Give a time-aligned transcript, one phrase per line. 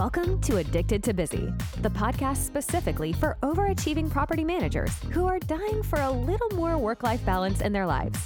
[0.00, 1.52] Welcome to Addicted to Busy,
[1.82, 7.02] the podcast specifically for overachieving property managers who are dying for a little more work
[7.02, 8.18] life balance in their lives.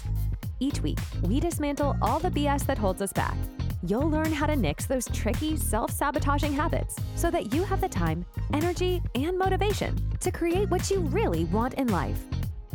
[0.61, 3.35] Each week, we dismantle all the BS that holds us back.
[3.83, 7.89] You'll learn how to nix those tricky, self sabotaging habits so that you have the
[7.89, 12.23] time, energy, and motivation to create what you really want in life.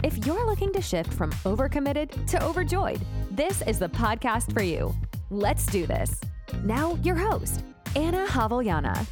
[0.03, 2.99] If you're looking to shift from overcommitted to overjoyed,
[3.31, 4.93] this is the podcast for you.
[5.29, 6.19] Let's do this.
[6.65, 7.63] Now, your host,
[7.95, 9.05] Anna Javellana.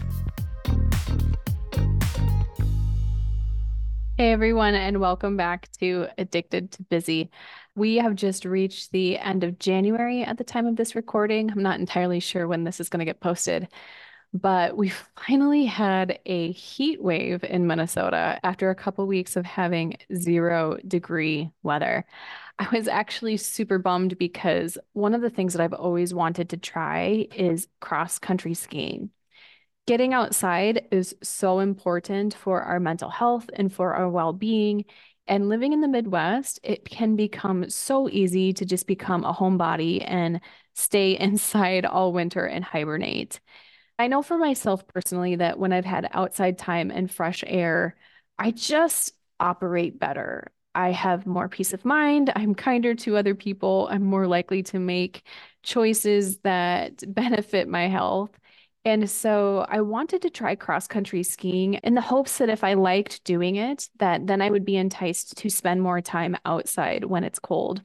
[4.18, 7.32] Hey everyone, and welcome back to Addicted to Busy.
[7.76, 11.52] We have just reached the end of January at the time of this recording.
[11.52, 13.68] I'm not entirely sure when this is going to get posted,
[14.32, 14.90] but we
[15.26, 21.52] finally had a heat wave in Minnesota after a couple weeks of having zero degree
[21.64, 22.06] weather.
[22.60, 26.58] I was actually super bummed because one of the things that I've always wanted to
[26.58, 29.12] try is cross country skiing.
[29.86, 34.86] Getting outside is so important for our mental health and for our well being.
[35.28, 40.04] And living in the Midwest, it can become so easy to just become a homebody
[40.06, 40.42] and
[40.74, 43.40] stay inside all winter and hibernate.
[44.00, 47.96] I know for myself personally that when I've had outside time and fresh air,
[48.40, 50.52] I just operate better.
[50.78, 52.32] I have more peace of mind.
[52.36, 53.88] I'm kinder to other people.
[53.90, 55.24] I'm more likely to make
[55.64, 58.30] choices that benefit my health.
[58.86, 62.76] And so I wanted to try cross country skiing in the hopes that if I
[62.76, 67.24] liked doing it, that then I would be enticed to spend more time outside when
[67.24, 67.82] it's cold.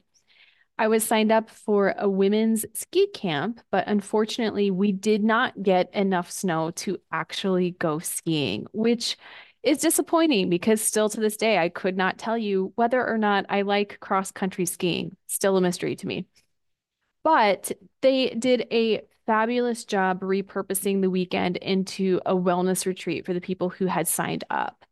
[0.77, 5.93] I was signed up for a women's ski camp, but unfortunately, we did not get
[5.95, 9.17] enough snow to actually go skiing, which
[9.63, 13.45] is disappointing because still to this day, I could not tell you whether or not
[13.49, 15.15] I like cross country skiing.
[15.27, 16.25] Still a mystery to me.
[17.23, 23.39] But they did a fabulous job repurposing the weekend into a wellness retreat for the
[23.39, 24.83] people who had signed up.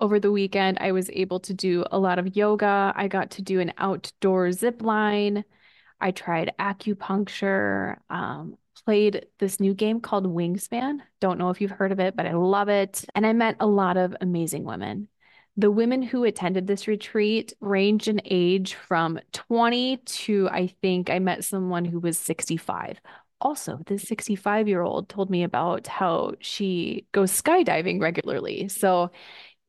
[0.00, 2.92] Over the weekend, I was able to do a lot of yoga.
[2.94, 5.44] I got to do an outdoor zip line.
[6.00, 7.98] I tried acupuncture.
[8.10, 10.98] Um, played this new game called Wingspan.
[11.20, 13.04] Don't know if you've heard of it, but I love it.
[13.14, 15.08] And I met a lot of amazing women.
[15.56, 21.18] The women who attended this retreat ranged in age from 20 to I think I
[21.18, 23.00] met someone who was 65.
[23.40, 28.68] Also, this 65 year old told me about how she goes skydiving regularly.
[28.68, 29.10] So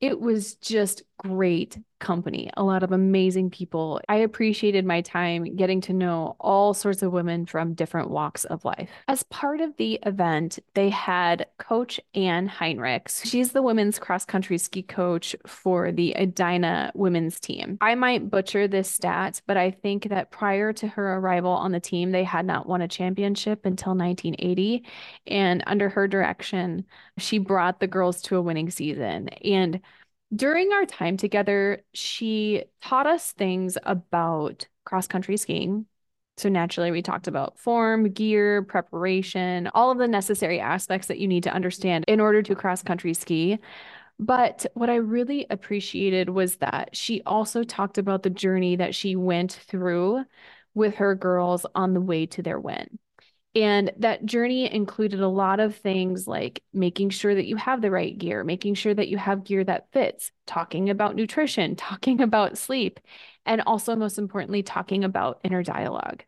[0.00, 4.00] it was just great company, a lot of amazing people.
[4.08, 8.64] I appreciated my time getting to know all sorts of women from different walks of
[8.64, 8.90] life.
[9.06, 13.24] As part of the event, they had Coach Ann Heinrichs.
[13.24, 17.78] She's the women's cross country ski coach for the Edina women's team.
[17.80, 21.80] I might butcher this stat, but I think that prior to her arrival on the
[21.80, 24.84] team, they had not won a championship until 1980.
[25.26, 26.84] And under her direction,
[27.18, 29.28] she brought the girls to a winning season.
[29.28, 29.80] And
[30.34, 35.86] during our time together, she taught us things about cross country skiing.
[36.36, 41.28] So, naturally, we talked about form, gear, preparation, all of the necessary aspects that you
[41.28, 43.58] need to understand in order to cross country ski.
[44.18, 49.16] But what I really appreciated was that she also talked about the journey that she
[49.16, 50.24] went through
[50.74, 52.98] with her girls on the way to their win.
[53.54, 57.90] And that journey included a lot of things like making sure that you have the
[57.90, 62.58] right gear, making sure that you have gear that fits, talking about nutrition, talking about
[62.58, 63.00] sleep,
[63.44, 66.22] and also, most importantly, talking about inner dialogue.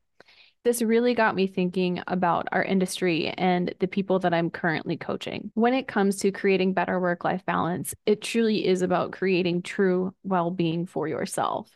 [0.65, 5.51] This really got me thinking about our industry and the people that I'm currently coaching.
[5.55, 10.15] When it comes to creating better work life balance, it truly is about creating true
[10.23, 11.69] well being for yourself.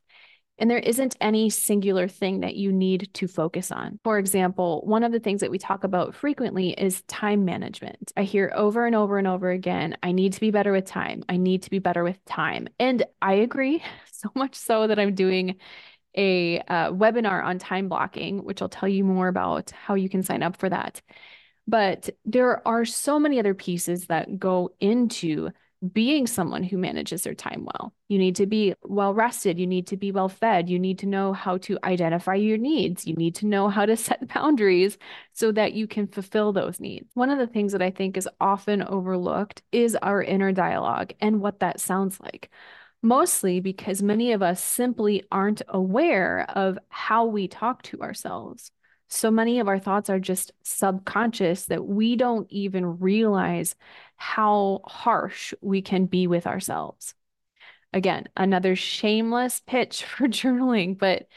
[0.58, 3.98] And there isn't any singular thing that you need to focus on.
[4.04, 8.12] For example, one of the things that we talk about frequently is time management.
[8.16, 11.24] I hear over and over and over again, I need to be better with time.
[11.28, 12.68] I need to be better with time.
[12.78, 15.56] And I agree, so much so that I'm doing
[16.16, 20.22] a uh, webinar on time blocking, which I'll tell you more about how you can
[20.22, 21.02] sign up for that.
[21.68, 25.50] But there are so many other pieces that go into
[25.92, 27.92] being someone who manages their time well.
[28.08, 29.58] You need to be well rested.
[29.58, 30.68] You need to be well fed.
[30.68, 33.06] You need to know how to identify your needs.
[33.06, 34.98] You need to know how to set boundaries
[35.32, 37.08] so that you can fulfill those needs.
[37.14, 41.40] One of the things that I think is often overlooked is our inner dialogue and
[41.40, 42.50] what that sounds like.
[43.02, 48.70] Mostly because many of us simply aren't aware of how we talk to ourselves.
[49.08, 53.76] So many of our thoughts are just subconscious that we don't even realize
[54.16, 57.14] how harsh we can be with ourselves.
[57.92, 60.98] Again, another shameless pitch for journaling.
[60.98, 61.28] But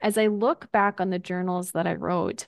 [0.00, 2.46] as I look back on the journals that I wrote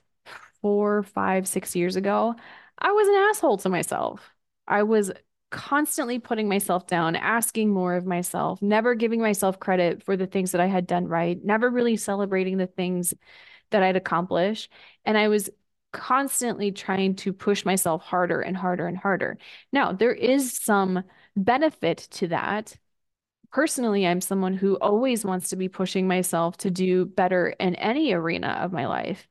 [0.61, 2.35] four, five, six years ago,
[2.77, 4.29] I was an asshole to myself.
[4.67, 5.11] I was
[5.51, 10.51] constantly putting myself down, asking more of myself, never giving myself credit for the things
[10.51, 13.13] that I had done right, never really celebrating the things
[13.71, 14.69] that I'd accomplish.
[15.03, 15.49] And I was
[15.91, 19.37] constantly trying to push myself harder and harder and harder.
[19.71, 21.03] Now, there is some
[21.37, 22.77] benefit to that.
[23.51, 28.11] Personally, I'm someone who always wants to be pushing myself to do better in any
[28.11, 29.27] arena of my life.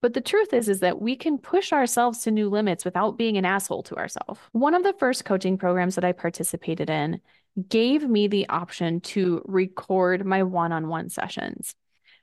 [0.00, 3.36] But the truth is is that we can push ourselves to new limits without being
[3.36, 4.40] an asshole to ourselves.
[4.52, 7.20] One of the first coaching programs that I participated in
[7.68, 11.74] gave me the option to record my one-on-one sessions.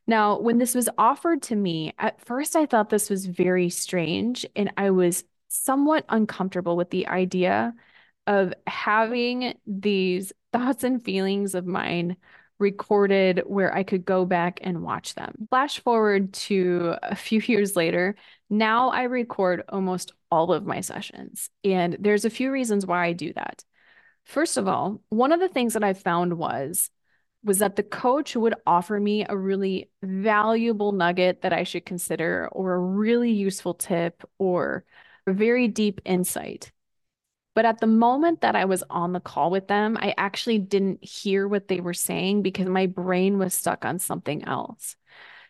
[0.07, 4.46] Now, when this was offered to me, at first I thought this was very strange
[4.56, 7.74] and I was somewhat uncomfortable with the idea
[8.28, 12.18] of having these thoughts and feelings of mine
[12.60, 15.48] recorded where I could go back and watch them.
[15.50, 18.16] Flash forward to a few years later,
[18.50, 21.50] now I record almost all of my sessions.
[21.63, 23.63] And there's a few reasons why I do that.
[24.24, 26.90] First of all, one of the things that I found was
[27.45, 32.50] was that the coach would offer me a really valuable nugget that I should consider
[32.51, 34.83] or a really useful tip or
[35.27, 36.71] a very deep insight.
[37.53, 41.06] But at the moment that I was on the call with them, I actually didn't
[41.06, 44.97] hear what they were saying because my brain was stuck on something else.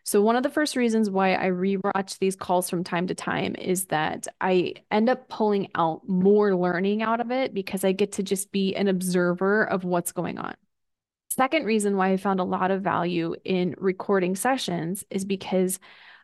[0.03, 3.55] So, one of the first reasons why I rewatch these calls from time to time
[3.55, 8.11] is that I end up pulling out more learning out of it because I get
[8.13, 10.53] to just be an observer of what's going on.
[11.35, 15.79] Second reason why I found a lot of value in recording sessions is because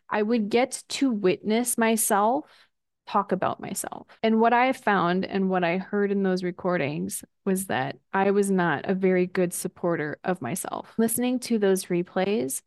[0.08, 2.46] I would get to witness myself
[3.06, 4.06] talk about myself.
[4.22, 8.50] And what I found and what I heard in those recordings was that I was
[8.50, 10.94] not a very good supporter of myself.
[10.96, 12.62] Listening to those replays,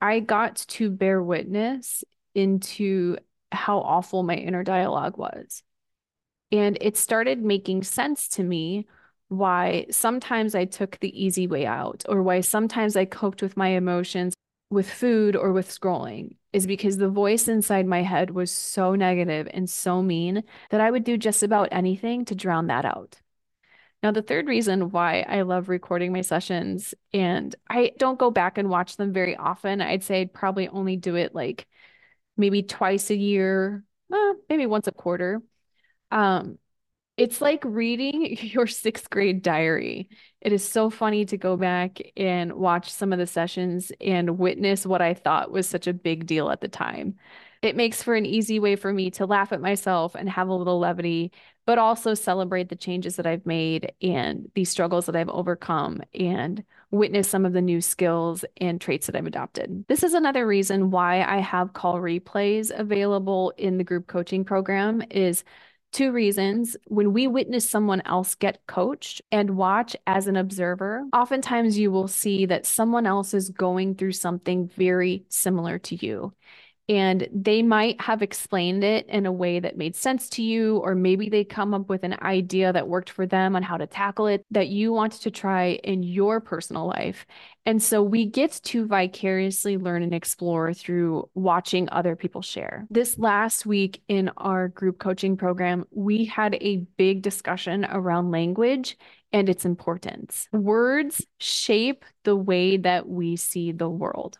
[0.00, 2.04] I got to bear witness
[2.34, 3.16] into
[3.50, 5.62] how awful my inner dialogue was.
[6.52, 8.86] And it started making sense to me
[9.28, 13.68] why sometimes I took the easy way out, or why sometimes I coped with my
[13.68, 14.34] emotions
[14.70, 19.48] with food or with scrolling is because the voice inside my head was so negative
[19.52, 23.20] and so mean that I would do just about anything to drown that out.
[24.02, 28.56] Now, the third reason why I love recording my sessions, and I don't go back
[28.56, 31.66] and watch them very often, I'd say I'd probably only do it like
[32.36, 33.82] maybe twice a year,
[34.12, 35.42] uh, maybe once a quarter.
[36.12, 36.58] Um,
[37.18, 40.08] it's like reading your sixth grade diary.
[40.40, 44.86] It is so funny to go back and watch some of the sessions and witness
[44.86, 47.16] what I thought was such a big deal at the time.
[47.60, 50.54] It makes for an easy way for me to laugh at myself and have a
[50.54, 51.32] little levity,
[51.66, 56.62] but also celebrate the changes that I've made and the struggles that I've overcome and
[56.92, 59.84] witness some of the new skills and traits that I've adopted.
[59.88, 65.02] This is another reason why I have call replays available in the group coaching program
[65.10, 65.42] is
[65.90, 66.76] Two reasons.
[66.86, 72.08] When we witness someone else get coached and watch as an observer, oftentimes you will
[72.08, 76.34] see that someone else is going through something very similar to you
[76.88, 80.94] and they might have explained it in a way that made sense to you, or
[80.94, 84.26] maybe they come up with an idea that worked for them on how to tackle
[84.26, 87.26] it that you want to try in your personal life.
[87.66, 92.86] And so we get to vicariously learn and explore through watching other people share.
[92.88, 98.96] This last week in our group coaching program, we had a big discussion around language
[99.30, 100.48] and its importance.
[100.52, 104.38] Words shape the way that we see the world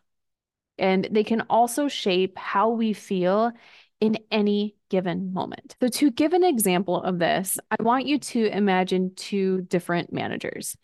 [0.79, 3.53] and they can also shape how we feel
[4.01, 5.77] in any given moment.
[5.81, 10.77] So, to give an example of this, I want you to imagine two different managers.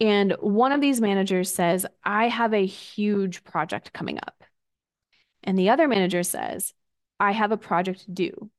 [0.00, 4.42] And one of these managers says, I have a huge project coming up.
[5.42, 6.74] And the other manager says,
[7.18, 8.50] I have a project due.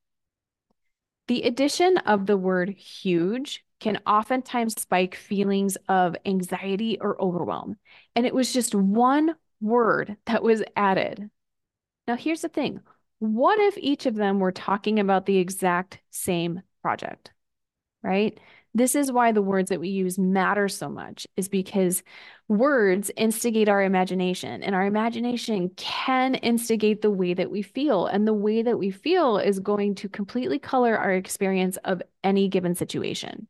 [1.28, 7.76] The addition of the word huge can oftentimes spike feelings of anxiety or overwhelm.
[8.16, 11.30] And it was just one word that was added.
[12.08, 12.82] Now, here's the thing
[13.20, 17.32] what if each of them were talking about the exact same project,
[18.04, 18.40] right?
[18.76, 22.04] This is why the words that we use matter so much, is because
[22.48, 28.06] words instigate our imagination, and our imagination can instigate the way that we feel.
[28.06, 32.50] And the way that we feel is going to completely color our experience of any
[32.50, 33.48] given situation.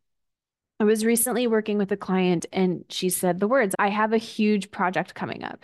[0.80, 4.18] I was recently working with a client, and she said the words, I have a
[4.18, 5.60] huge project coming up.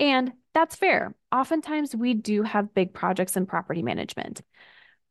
[0.00, 1.14] And that's fair.
[1.32, 4.42] Oftentimes we do have big projects in property management.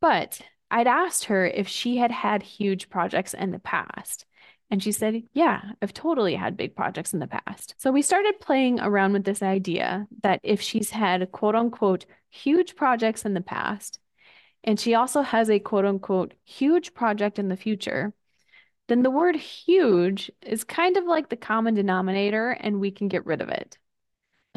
[0.02, 4.26] But I'd asked her if she had had huge projects in the past.
[4.70, 7.76] And she said, Yeah, I've totally had big projects in the past.
[7.78, 12.76] So we started playing around with this idea that if she's had quote unquote huge
[12.76, 14.00] projects in the past,
[14.64, 18.14] and she also has a quote unquote huge project in the future,
[18.90, 23.26] then the word huge is kind of like the common denominator and we can get
[23.26, 23.78] rid of it.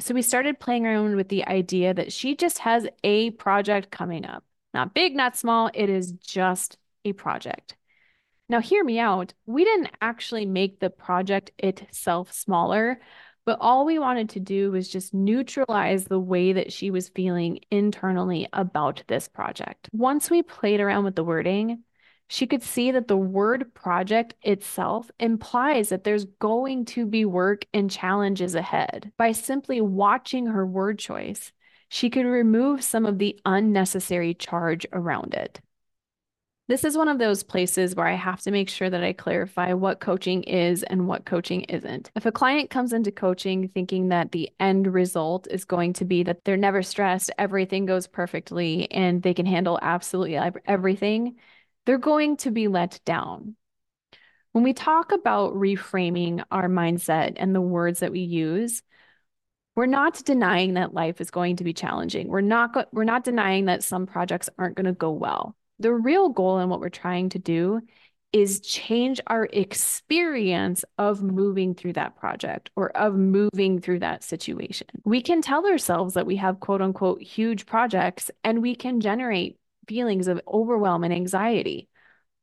[0.01, 4.25] So we started playing around with the idea that she just has a project coming
[4.25, 4.45] up.
[4.73, 7.77] Not big, not small, it is just a project.
[8.49, 9.35] Now, hear me out.
[9.47, 13.01] We didn't actually make the project itself smaller,
[13.45, 17.61] but all we wanted to do was just neutralize the way that she was feeling
[17.71, 19.89] internally about this project.
[19.93, 21.85] Once we played around with the wording,
[22.33, 27.67] she could see that the word project itself implies that there's going to be work
[27.75, 29.11] and challenges ahead.
[29.17, 31.51] By simply watching her word choice,
[31.89, 35.61] she could remove some of the unnecessary charge around it.
[36.69, 39.73] This is one of those places where I have to make sure that I clarify
[39.73, 42.13] what coaching is and what coaching isn't.
[42.15, 46.23] If a client comes into coaching thinking that the end result is going to be
[46.23, 51.35] that they're never stressed, everything goes perfectly, and they can handle absolutely everything,
[51.87, 53.57] they're going to be let down.
[54.53, 58.83] When we talk about reframing our mindset and the words that we use,
[59.77, 62.29] we're not denying that life is going to be challenging.
[62.29, 65.57] We're not go- we're not denying that some projects aren't going to go well.
[65.79, 67.81] The real goal and what we're trying to do
[68.33, 74.87] is change our experience of moving through that project or of moving through that situation.
[75.05, 79.57] We can tell ourselves that we have quote unquote huge projects and we can generate
[79.89, 81.89] feelings of overwhelm and anxiety.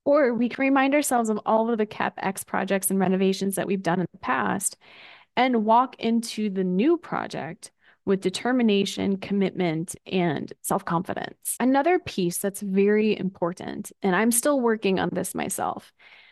[0.05, 3.83] Or we can remind ourselves of all of the CapEx projects and renovations that we've
[3.83, 4.77] done in the past
[5.35, 7.71] and walk into the new project
[8.05, 11.57] with determination, commitment, and self confidence.
[11.59, 15.91] Another piece that's very important, and I'm still working on this myself,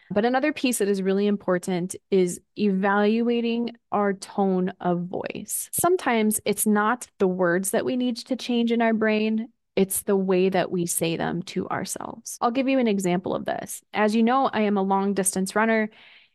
[0.10, 5.70] but another piece that is really important is evaluating our tone of voice.
[5.74, 10.16] Sometimes it's not the words that we need to change in our brain, it's the
[10.16, 12.38] way that we say them to ourselves.
[12.40, 13.82] I'll give you an example of this.
[13.94, 15.90] As you know, I am a long distance runner,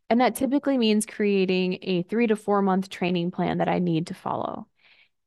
[0.09, 4.09] and that typically means creating a three to four month training plan that I need
[4.09, 4.67] to follow.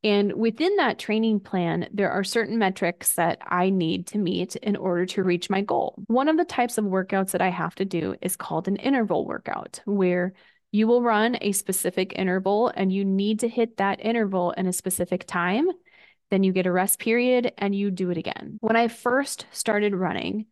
[0.04, 4.76] And within that training plan, there are certain metrics that I need to meet in
[4.76, 5.94] order to reach my goal.
[6.08, 9.26] One of the types of workouts that I have to do is called an interval
[9.26, 10.34] workout, where
[10.72, 14.72] you will run a specific interval and you need to hit that interval in a
[14.74, 15.68] specific time
[16.30, 18.58] then you get a rest period and you do it again.
[18.60, 20.46] When I first started running,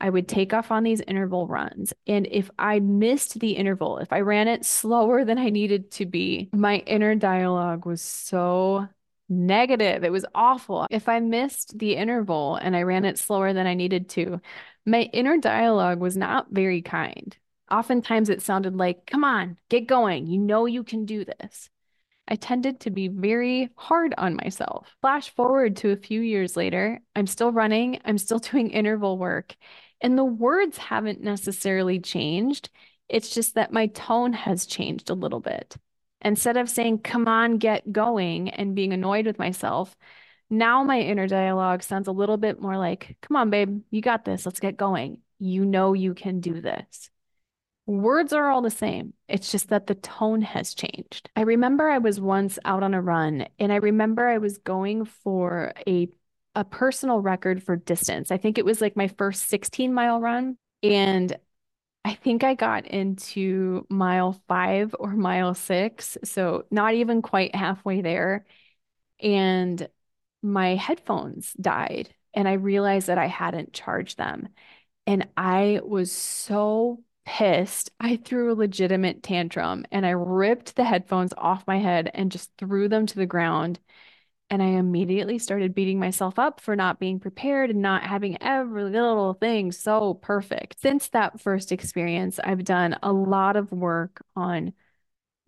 [0.00, 1.92] I would take off on these interval runs.
[2.06, 6.06] And if I missed the interval, if I ran it slower than I needed to
[6.06, 8.88] be, my inner dialogue was so
[9.28, 10.04] negative.
[10.04, 10.86] It was awful.
[10.90, 14.40] If I missed the interval and I ran it slower than I needed to,
[14.84, 17.36] my inner dialogue was not very kind.
[17.70, 20.26] Oftentimes it sounded like, come on, get going.
[20.26, 21.70] You know you can do this.
[22.26, 24.94] I tended to be very hard on myself.
[25.00, 29.54] Flash forward to a few years later, I'm still running, I'm still doing interval work,
[30.00, 32.70] and the words haven't necessarily changed.
[33.08, 35.76] It's just that my tone has changed a little bit.
[36.22, 39.94] Instead of saying, come on, get going, and being annoyed with myself,
[40.48, 44.24] now my inner dialogue sounds a little bit more like, come on, babe, you got
[44.24, 44.46] this.
[44.46, 45.18] Let's get going.
[45.38, 47.10] You know you can do this.
[47.86, 49.12] Words are all the same.
[49.28, 51.28] It's just that the tone has changed.
[51.36, 55.04] I remember I was once out on a run and I remember I was going
[55.04, 56.08] for a
[56.56, 58.30] a personal record for distance.
[58.30, 61.36] I think it was like my first 16 mile run and
[62.04, 68.02] I think I got into mile 5 or mile 6, so not even quite halfway
[68.02, 68.46] there.
[69.20, 69.88] And
[70.42, 74.48] my headphones died and I realized that I hadn't charged them.
[75.06, 81.32] And I was so pissed, I threw a legitimate tantrum and I ripped the headphones
[81.36, 83.80] off my head and just threw them to the ground.
[84.50, 88.84] And I immediately started beating myself up for not being prepared and not having every
[88.84, 90.80] little thing so perfect.
[90.80, 94.74] Since that first experience, I've done a lot of work on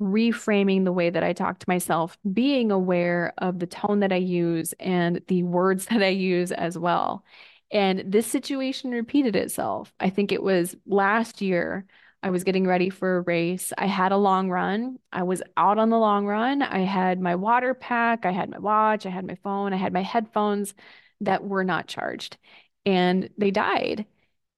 [0.01, 4.17] reframing the way that I talk to myself, being aware of the tone that I
[4.17, 7.25] use and the words that I use as well.
[7.71, 9.93] And this situation repeated itself.
[9.99, 11.87] I think it was last year.
[12.23, 13.73] I was getting ready for a race.
[13.77, 14.99] I had a long run.
[15.13, 16.63] I was out on the long run.
[16.63, 19.93] I had my water pack, I had my watch, I had my phone, I had
[19.93, 20.75] my headphones
[21.21, 22.37] that were not charged
[22.85, 24.07] and they died.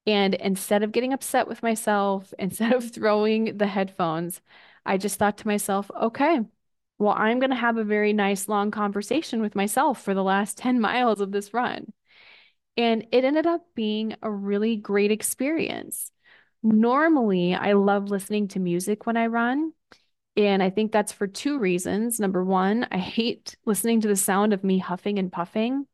[0.07, 4.41] And instead of getting upset with myself, instead of throwing the headphones,
[4.85, 6.41] I just thought to myself, okay,
[6.97, 10.57] well, I'm going to have a very nice long conversation with myself for the last
[10.57, 11.93] 10 miles of this run.
[12.77, 16.11] And it ended up being a really great experience.
[16.63, 19.73] Normally, I love listening to music when I run.
[20.37, 22.19] And I think that's for two reasons.
[22.19, 25.85] Number one, I hate listening to the sound of me huffing and puffing.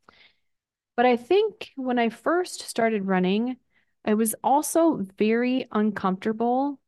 [0.96, 3.58] But I think when I first started running,
[4.06, 6.80] I was also very uncomfortable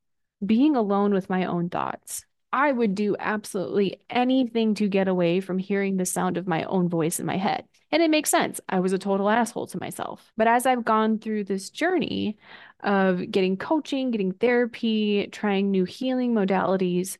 [0.46, 2.27] being alone with my own thoughts.
[2.54, 6.90] I would do absolutely anything to get away from hearing the sound of my own
[6.90, 7.66] voice in my head.
[7.92, 8.60] And it makes sense.
[8.70, 10.32] I was a total asshole to myself.
[10.38, 12.38] But as I've gone through this journey
[12.82, 17.18] of getting coaching, getting therapy, trying new healing modalities,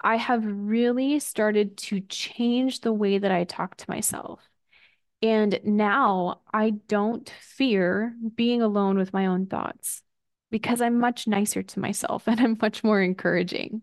[0.00, 4.48] I have really started to change the way that I talk to myself.
[5.22, 10.02] And now I don't fear being alone with my own thoughts
[10.50, 13.82] because I'm much nicer to myself and I'm much more encouraging.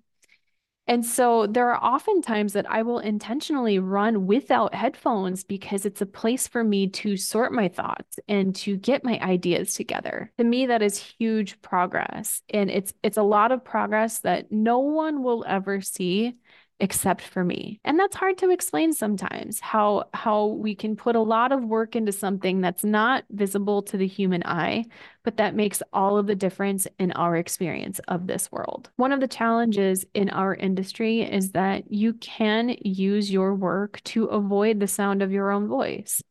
[0.85, 6.01] And so there are often times that I will intentionally run without headphones because it's
[6.01, 10.31] a place for me to sort my thoughts and to get my ideas together.
[10.37, 14.79] To me that is huge progress and it's it's a lot of progress that no
[14.79, 16.35] one will ever see
[16.83, 17.79] except for me.
[17.85, 21.95] And that's hard to explain sometimes how how we can put a lot of work
[21.95, 24.83] into something that's not visible to the human eye,
[25.23, 28.89] but that makes all of the difference in our experience of this world.
[28.97, 34.25] One of the challenges in our industry is that you can use your work to
[34.25, 36.21] avoid the sound of your own voice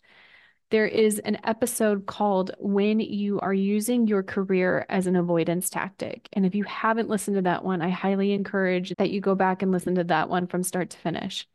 [0.72, 6.30] there is an episode called When You Are Using Your Career as an Avoidance Tactic.
[6.32, 9.60] And if you haven't listened to that one, I highly encourage that you go back
[9.60, 11.46] and listen to that one from start to finish.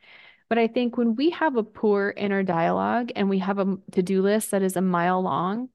[0.50, 4.04] But I think when we have a poor inner dialogue and we have a to
[4.04, 5.70] do list that is a mile long,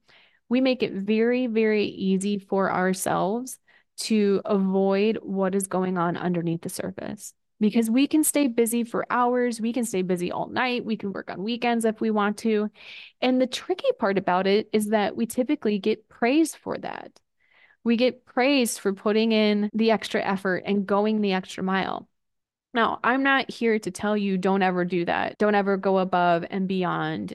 [0.48, 3.58] we make it very, very easy for ourselves
[4.02, 9.06] to avoid what is going on underneath the surface because we can stay busy for
[9.08, 9.60] hours.
[9.60, 10.84] We can stay busy all night.
[10.84, 12.70] We can work on weekends if we want to.
[13.20, 17.12] And the tricky part about it is that we typically get praised for that.
[17.84, 22.08] We get praised for putting in the extra effort and going the extra mile.
[22.74, 25.38] Now, I'm not here to tell you don't ever do that.
[25.38, 27.34] Don't ever go above and beyond.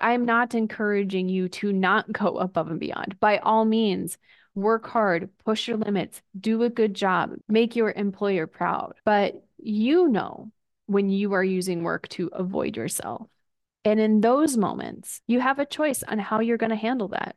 [0.00, 3.20] I'm not encouraging you to not go above and beyond.
[3.20, 4.18] By all means,
[4.54, 8.94] work hard, push your limits, do a good job, make your employer proud.
[9.04, 10.50] But you know
[10.86, 13.28] when you are using work to avoid yourself.
[13.84, 17.36] And in those moments, you have a choice on how you're going to handle that.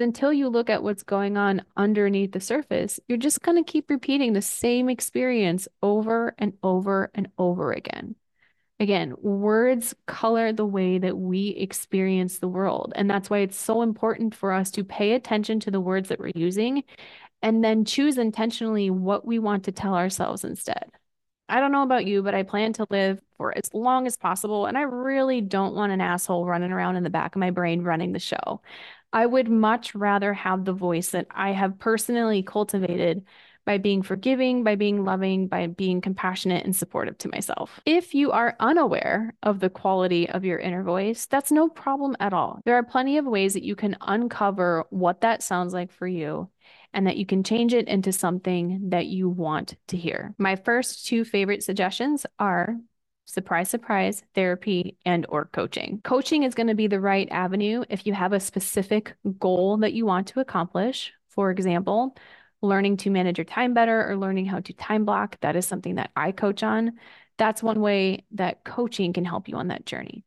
[0.00, 3.88] Until you look at what's going on underneath the surface, you're just going to keep
[3.88, 8.16] repeating the same experience over and over and over again.
[8.80, 12.92] Again, words color the way that we experience the world.
[12.96, 16.18] And that's why it's so important for us to pay attention to the words that
[16.18, 16.82] we're using
[17.42, 20.90] and then choose intentionally what we want to tell ourselves instead.
[21.52, 24.64] I don't know about you, but I plan to live for as long as possible.
[24.64, 27.82] And I really don't want an asshole running around in the back of my brain
[27.82, 28.62] running the show.
[29.12, 33.26] I would much rather have the voice that I have personally cultivated
[33.66, 37.80] by being forgiving, by being loving, by being compassionate and supportive to myself.
[37.84, 42.32] If you are unaware of the quality of your inner voice, that's no problem at
[42.32, 42.62] all.
[42.64, 46.48] There are plenty of ways that you can uncover what that sounds like for you
[46.94, 50.34] and that you can change it into something that you want to hear.
[50.38, 52.76] My first two favorite suggestions are
[53.24, 56.00] surprise surprise therapy and or coaching.
[56.04, 59.92] Coaching is going to be the right avenue if you have a specific goal that
[59.92, 61.12] you want to accomplish.
[61.28, 62.16] For example
[62.62, 65.96] learning to manage your time better or learning how to time block that is something
[65.96, 66.92] that i coach on.
[67.36, 70.24] That's one way that coaching can help you on that journey.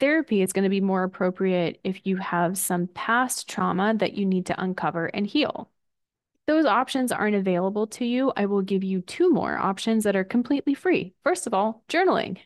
[0.00, 4.26] Therapy is going to be more appropriate if you have some past trauma that you
[4.26, 5.70] need to uncover and heal
[6.46, 10.24] those options aren't available to you, I will give you two more options that are
[10.24, 11.14] completely free.
[11.22, 12.38] First of all, journaling.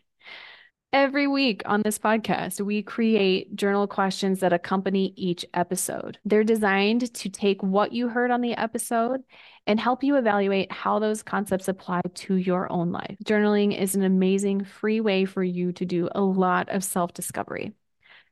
[0.91, 6.17] Every week on this podcast, we create journal questions that accompany each episode.
[6.25, 9.21] They're designed to take what you heard on the episode
[9.67, 13.17] and help you evaluate how those concepts apply to your own life.
[13.23, 17.73] Journaling is an amazing free way for you to do a lot of self discovery.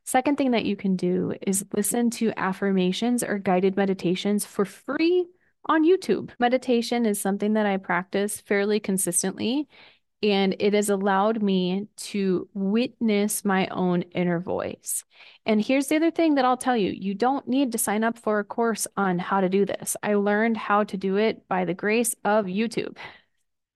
[0.04, 5.26] Second thing that you can do is listen to affirmations or guided meditations for free
[5.66, 6.30] on YouTube.
[6.38, 9.68] Meditation is something that I practice fairly consistently,
[10.22, 15.04] and it has allowed me to witness my own inner voice.
[15.46, 18.18] And here's the other thing that I'll tell you you don't need to sign up
[18.18, 19.96] for a course on how to do this.
[20.02, 22.96] I learned how to do it by the grace of YouTube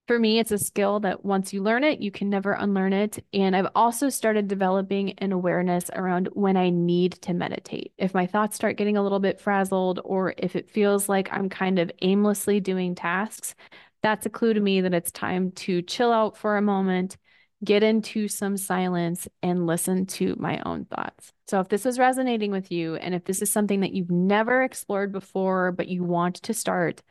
[0.08, 3.24] for me, it's a skill that once you learn it, you can never unlearn it.
[3.32, 7.92] And I've also started developing an awareness around when I need to meditate.
[7.98, 11.48] If my thoughts start getting a little bit frazzled, or if it feels like I'm
[11.48, 13.54] kind of aimlessly doing tasks,
[14.02, 17.16] that's a clue to me that it's time to chill out for a moment,
[17.64, 21.32] get into some silence, and listen to my own thoughts.
[21.46, 24.64] So, if this is resonating with you, and if this is something that you've never
[24.64, 27.02] explored before, but you want to start,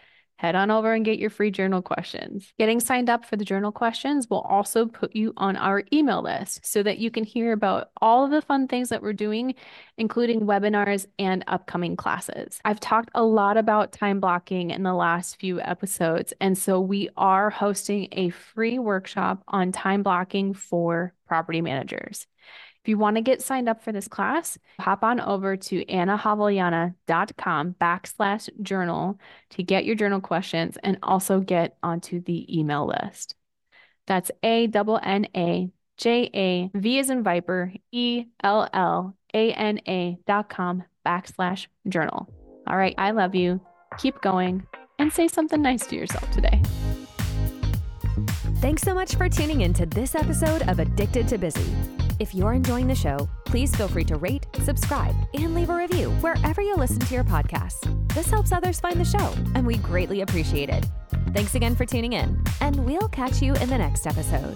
[0.42, 2.52] head on over and get your free journal questions.
[2.58, 6.66] Getting signed up for the journal questions will also put you on our email list
[6.66, 9.54] so that you can hear about all of the fun things that we're doing,
[10.00, 12.60] including webinars and upcoming classes.
[12.66, 17.10] I've talked a lot about time blocking in the last few episodes, and so we
[17.16, 22.26] are hosting a free workshop on time blocking for property managers.
[22.84, 27.76] If you want to get signed up for this class, hop on over to annajavellana.com
[27.80, 29.20] backslash journal
[29.52, 33.36] to get your journal questions and also get onto the email list.
[34.08, 39.54] That's A double N A J A V as in Viper E L L A
[39.54, 42.34] N A dot com backslash journal.
[42.66, 43.62] All right, I love you.
[44.00, 44.66] Keep going
[44.98, 46.64] and say something nice to yourself today.
[48.58, 52.01] Thanks so much for tuning in to this episode of Addicted to Busy.
[52.22, 56.12] If you're enjoying the show, please feel free to rate, subscribe, and leave a review
[56.22, 57.82] wherever you listen to your podcasts.
[58.14, 60.86] This helps others find the show, and we greatly appreciate it.
[61.34, 64.56] Thanks again for tuning in, and we'll catch you in the next episode.